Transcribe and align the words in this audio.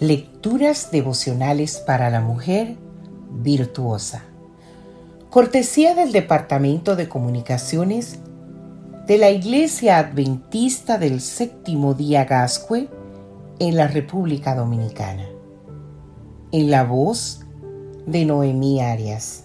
Lecturas 0.00 0.90
devocionales 0.90 1.76
para 1.76 2.08
la 2.08 2.22
mujer 2.22 2.78
virtuosa. 3.30 4.22
Cortesía 5.28 5.94
del 5.94 6.10
Departamento 6.10 6.96
de 6.96 7.06
Comunicaciones 7.06 8.18
de 9.06 9.18
la 9.18 9.28
Iglesia 9.28 9.98
Adventista 9.98 10.96
del 10.96 11.20
Séptimo 11.20 11.92
Día 11.92 12.24
Gascue 12.24 12.88
en 13.58 13.76
la 13.76 13.88
República 13.88 14.54
Dominicana. 14.54 15.26
En 16.50 16.70
la 16.70 16.84
voz 16.84 17.42
de 18.06 18.24
Noemí 18.24 18.80
Arias. 18.80 19.44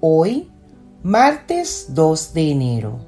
Hoy, 0.00 0.50
martes 1.04 1.94
2 1.94 2.34
de 2.34 2.50
enero. 2.50 2.98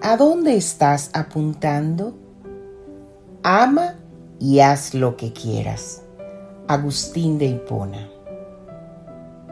¿A 0.00 0.16
dónde 0.16 0.56
estás 0.56 1.10
apuntando? 1.12 2.16
Ama 3.42 3.96
y 4.44 4.60
haz 4.60 4.92
lo 4.92 5.16
que 5.16 5.32
quieras. 5.32 6.02
Agustín 6.68 7.38
de 7.38 7.46
Hipona. 7.46 8.10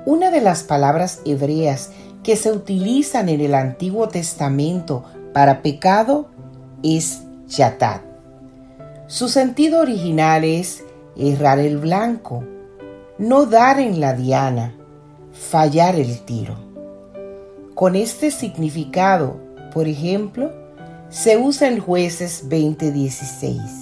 Una 0.04 0.30
de 0.30 0.42
las 0.42 0.64
palabras 0.64 1.22
hebreas 1.24 1.92
que 2.22 2.36
se 2.36 2.52
utilizan 2.52 3.30
en 3.30 3.40
el 3.40 3.54
Antiguo 3.54 4.08
Testamento 4.08 5.04
para 5.32 5.62
pecado 5.62 6.28
es 6.82 7.22
yatat. 7.48 8.02
Su 9.06 9.30
sentido 9.30 9.80
original 9.80 10.44
es 10.44 10.84
errar 11.16 11.58
el 11.58 11.78
blanco, 11.78 12.44
no 13.16 13.46
dar 13.46 13.80
en 13.80 13.98
la 13.98 14.12
diana, 14.12 14.74
fallar 15.32 15.96
el 15.96 16.20
tiro. 16.20 16.56
Con 17.74 17.96
este 17.96 18.30
significado, 18.30 19.40
por 19.72 19.88
ejemplo, 19.88 20.52
se 21.08 21.38
usa 21.38 21.68
en 21.68 21.80
jueces 21.80 22.42
2016 22.50 23.81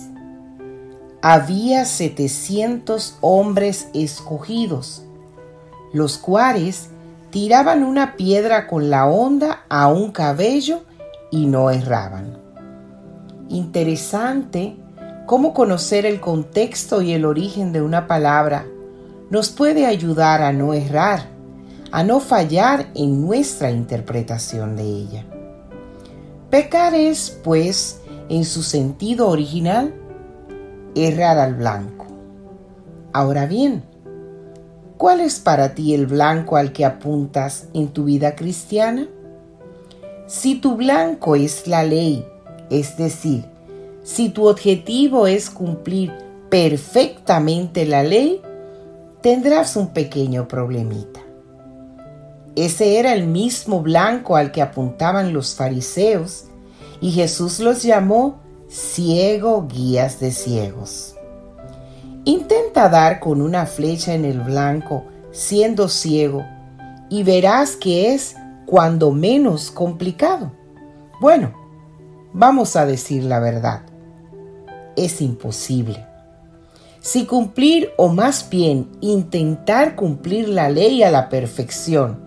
había 1.22 1.84
setecientos 1.84 3.16
hombres 3.20 3.88
escogidos, 3.92 5.02
los 5.92 6.18
cuales 6.18 6.88
tiraban 7.30 7.84
una 7.84 8.16
piedra 8.16 8.66
con 8.66 8.90
la 8.90 9.06
onda 9.06 9.64
a 9.68 9.88
un 9.88 10.12
cabello 10.12 10.82
y 11.30 11.46
no 11.46 11.70
erraban. 11.70 12.38
Interesante 13.48 14.76
cómo 15.26 15.52
conocer 15.52 16.06
el 16.06 16.20
contexto 16.20 17.02
y 17.02 17.12
el 17.12 17.24
origen 17.24 17.72
de 17.72 17.82
una 17.82 18.06
palabra 18.06 18.66
nos 19.30 19.50
puede 19.50 19.86
ayudar 19.86 20.42
a 20.42 20.52
no 20.52 20.74
errar, 20.74 21.28
a 21.92 22.02
no 22.02 22.20
fallar 22.20 22.88
en 22.94 23.20
nuestra 23.20 23.70
interpretación 23.70 24.74
de 24.76 24.82
ella. 24.82 25.24
Pecar 26.50 26.94
es, 26.94 27.38
pues, 27.44 28.00
en 28.28 28.44
su 28.44 28.64
sentido 28.64 29.28
original, 29.28 29.94
errar 30.94 31.38
al 31.38 31.54
blanco. 31.54 32.06
Ahora 33.12 33.46
bien, 33.46 33.82
¿cuál 34.96 35.20
es 35.20 35.40
para 35.40 35.74
ti 35.74 35.94
el 35.94 36.06
blanco 36.06 36.56
al 36.56 36.72
que 36.72 36.84
apuntas 36.84 37.68
en 37.74 37.88
tu 37.88 38.04
vida 38.04 38.34
cristiana? 38.36 39.08
Si 40.26 40.54
tu 40.56 40.76
blanco 40.76 41.34
es 41.34 41.66
la 41.66 41.82
ley, 41.82 42.24
es 42.70 42.96
decir, 42.96 43.44
si 44.02 44.28
tu 44.28 44.46
objetivo 44.46 45.26
es 45.26 45.50
cumplir 45.50 46.12
perfectamente 46.48 47.84
la 47.84 48.02
ley, 48.02 48.40
tendrás 49.20 49.76
un 49.76 49.88
pequeño 49.88 50.48
problemita. 50.48 51.20
Ese 52.56 52.98
era 52.98 53.12
el 53.12 53.26
mismo 53.26 53.80
blanco 53.80 54.36
al 54.36 54.52
que 54.52 54.62
apuntaban 54.62 55.32
los 55.32 55.54
fariseos 55.54 56.44
y 57.00 57.12
Jesús 57.12 57.60
los 57.60 57.82
llamó 57.82 58.40
ciego 58.70 59.66
guías 59.66 60.20
de 60.20 60.30
ciegos. 60.30 61.16
Intenta 62.24 62.88
dar 62.88 63.18
con 63.18 63.42
una 63.42 63.66
flecha 63.66 64.14
en 64.14 64.24
el 64.24 64.38
blanco 64.40 65.06
siendo 65.32 65.88
ciego 65.88 66.46
y 67.08 67.24
verás 67.24 67.74
que 67.74 68.14
es 68.14 68.36
cuando 68.66 69.10
menos 69.10 69.72
complicado. 69.72 70.52
Bueno, 71.20 71.52
vamos 72.32 72.76
a 72.76 72.86
decir 72.86 73.24
la 73.24 73.40
verdad. 73.40 73.82
Es 74.96 75.20
imposible. 75.20 76.06
Si 77.00 77.26
cumplir 77.26 77.90
o 77.96 78.08
más 78.08 78.48
bien 78.50 78.88
intentar 79.00 79.96
cumplir 79.96 80.48
la 80.48 80.68
ley 80.68 81.02
a 81.02 81.10
la 81.10 81.28
perfección, 81.28 82.20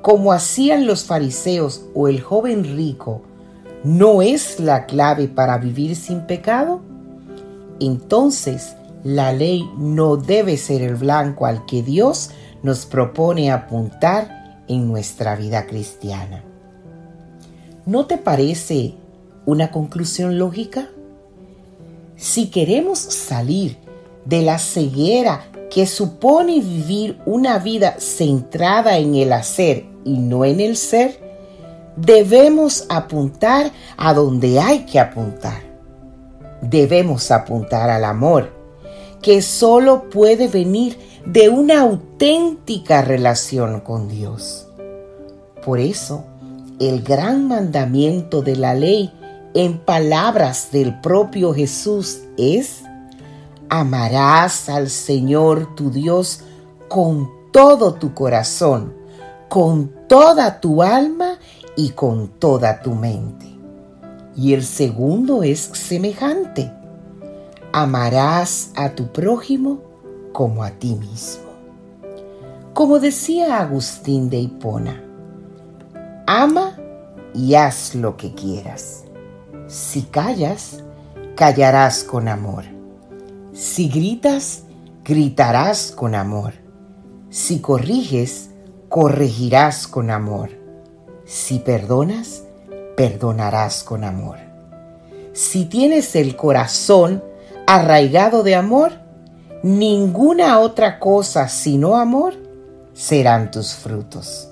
como 0.00 0.32
hacían 0.32 0.86
los 0.86 1.04
fariseos 1.04 1.84
o 1.94 2.08
el 2.08 2.22
joven 2.22 2.64
rico, 2.64 3.22
no 3.84 4.22
es 4.22 4.60
la 4.60 4.86
clave 4.86 5.28
para 5.28 5.58
vivir 5.58 5.96
sin 5.96 6.26
pecado, 6.26 6.80
entonces 7.80 8.76
la 9.02 9.32
ley 9.32 9.68
no 9.76 10.16
debe 10.16 10.56
ser 10.56 10.82
el 10.82 10.94
blanco 10.94 11.46
al 11.46 11.66
que 11.66 11.82
Dios 11.82 12.30
nos 12.62 12.86
propone 12.86 13.50
apuntar 13.50 14.64
en 14.68 14.86
nuestra 14.88 15.34
vida 15.34 15.66
cristiana. 15.66 16.44
¿No 17.84 18.06
te 18.06 18.18
parece 18.18 18.94
una 19.44 19.72
conclusión 19.72 20.38
lógica? 20.38 20.88
Si 22.16 22.50
queremos 22.50 23.00
salir 23.00 23.78
de 24.24 24.42
la 24.42 24.60
ceguera 24.60 25.44
que 25.68 25.86
supone 25.86 26.60
vivir 26.60 27.18
una 27.26 27.58
vida 27.58 27.96
centrada 27.98 28.98
en 28.98 29.16
el 29.16 29.32
hacer 29.32 29.86
y 30.04 30.18
no 30.18 30.44
en 30.44 30.60
el 30.60 30.76
ser, 30.76 31.21
debemos 31.96 32.86
apuntar 32.88 33.70
a 33.96 34.14
donde 34.14 34.60
hay 34.60 34.86
que 34.86 34.98
apuntar. 34.98 35.62
Debemos 36.60 37.30
apuntar 37.30 37.90
al 37.90 38.04
amor, 38.04 38.50
que 39.20 39.42
solo 39.42 40.08
puede 40.10 40.48
venir 40.48 40.98
de 41.26 41.48
una 41.48 41.80
auténtica 41.80 43.02
relación 43.02 43.80
con 43.80 44.08
Dios. 44.08 44.66
Por 45.64 45.78
eso, 45.78 46.24
el 46.80 47.02
gran 47.02 47.46
mandamiento 47.46 48.42
de 48.42 48.56
la 48.56 48.74
ley 48.74 49.12
en 49.54 49.78
palabras 49.78 50.70
del 50.72 51.00
propio 51.00 51.52
Jesús 51.52 52.20
es, 52.36 52.82
amarás 53.68 54.68
al 54.68 54.88
Señor 54.88 55.74
tu 55.76 55.90
Dios 55.90 56.40
con 56.88 57.30
todo 57.52 57.94
tu 57.94 58.14
corazón, 58.14 58.94
con 59.48 59.92
toda 60.08 60.60
tu 60.60 60.82
alma 60.82 61.31
y 61.76 61.90
con 61.90 62.28
toda 62.28 62.82
tu 62.82 62.94
mente. 62.94 63.46
Y 64.34 64.54
el 64.54 64.64
segundo 64.64 65.42
es 65.42 65.60
semejante. 65.60 66.72
Amarás 67.72 68.70
a 68.76 68.90
tu 68.90 69.12
prójimo 69.12 69.80
como 70.32 70.62
a 70.62 70.70
ti 70.70 70.94
mismo. 70.94 71.52
Como 72.74 72.98
decía 72.98 73.60
Agustín 73.60 74.30
de 74.30 74.38
Hipona, 74.38 75.04
ama 76.26 76.78
y 77.34 77.54
haz 77.54 77.94
lo 77.94 78.16
que 78.16 78.34
quieras. 78.34 79.04
Si 79.66 80.02
callas, 80.02 80.82
callarás 81.36 82.04
con 82.04 82.28
amor. 82.28 82.64
Si 83.52 83.88
gritas, 83.88 84.64
gritarás 85.04 85.92
con 85.92 86.14
amor. 86.14 86.54
Si 87.28 87.60
corriges, 87.60 88.50
corregirás 88.88 89.86
con 89.86 90.10
amor 90.10 90.61
si 91.32 91.60
perdonas, 91.60 92.42
perdonarás 92.94 93.84
con 93.84 94.04
amor. 94.04 94.36
Si 95.32 95.64
tienes 95.64 96.14
el 96.14 96.36
corazón 96.36 97.24
arraigado 97.66 98.42
de 98.42 98.54
amor, 98.54 98.92
ninguna 99.62 100.58
otra 100.58 100.98
cosa 100.98 101.48
sino 101.48 101.96
amor 101.96 102.34
serán 102.92 103.50
tus 103.50 103.72
frutos. 103.72 104.50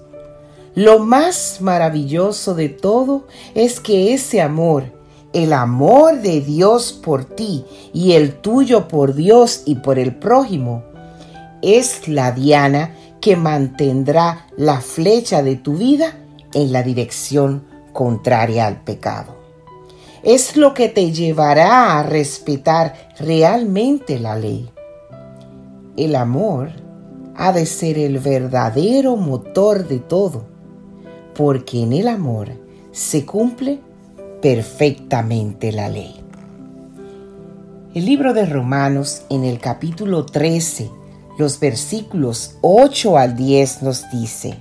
Lo 0.74 1.00
más 1.00 1.58
maravilloso 1.60 2.54
de 2.54 2.70
todo 2.70 3.26
es 3.54 3.78
que 3.78 4.14
ese 4.14 4.40
amor, 4.40 4.84
el 5.34 5.52
amor 5.52 6.22
de 6.22 6.40
Dios 6.40 6.94
por 6.94 7.26
ti 7.26 7.66
y 7.92 8.12
el 8.12 8.36
tuyo 8.36 8.88
por 8.88 9.14
Dios 9.14 9.64
y 9.66 9.74
por 9.74 9.98
el 9.98 10.14
prójimo, 10.14 10.82
es 11.60 12.08
la 12.08 12.32
diana 12.32 12.96
que 13.20 13.36
mantendrá 13.36 14.46
la 14.56 14.80
flecha 14.80 15.42
de 15.42 15.56
tu 15.56 15.74
vida 15.74 16.14
en 16.54 16.72
la 16.72 16.82
dirección 16.82 17.64
contraria 17.92 18.66
al 18.66 18.82
pecado. 18.82 19.36
Es 20.22 20.56
lo 20.56 20.74
que 20.74 20.88
te 20.88 21.12
llevará 21.12 21.98
a 21.98 22.02
respetar 22.02 23.10
realmente 23.18 24.18
la 24.18 24.36
ley. 24.36 24.70
El 25.96 26.14
amor 26.14 26.70
ha 27.36 27.52
de 27.52 27.64
ser 27.66 27.98
el 27.98 28.18
verdadero 28.18 29.16
motor 29.16 29.88
de 29.88 29.98
todo, 29.98 30.44
porque 31.34 31.82
en 31.82 31.94
el 31.94 32.08
amor 32.08 32.48
se 32.92 33.24
cumple 33.24 33.80
perfectamente 34.42 35.72
la 35.72 35.88
ley. 35.88 36.20
El 37.94 38.04
libro 38.04 38.34
de 38.34 38.46
Romanos 38.46 39.22
en 39.30 39.44
el 39.44 39.58
capítulo 39.58 40.26
13, 40.26 40.90
los 41.38 41.58
versículos 41.58 42.56
8 42.60 43.18
al 43.18 43.36
10 43.36 43.82
nos 43.82 44.10
dice, 44.12 44.58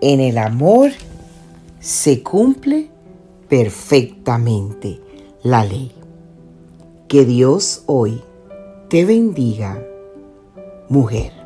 en 0.00 0.20
el 0.20 0.38
amor 0.38 0.90
se 1.80 2.22
cumple 2.22 2.88
perfectamente 3.48 5.00
la 5.42 5.64
ley. 5.64 5.92
Que 7.08 7.24
Dios 7.24 7.82
hoy 7.86 8.22
te 8.88 9.04
bendiga, 9.04 9.80
mujer. 10.88 11.43